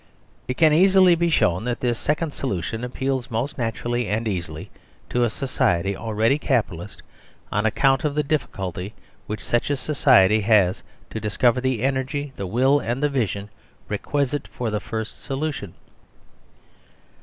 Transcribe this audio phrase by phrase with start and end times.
[0.47, 4.71] It can easily be shown that this second solution appeals most naturally and easily
[5.11, 7.03] to a society al ready Capitalist
[7.51, 8.95] on account of the difficulty
[9.27, 13.49] which" such a society has to discover the energy, the will, and the vision
[13.89, 15.75] requisite for the first solution.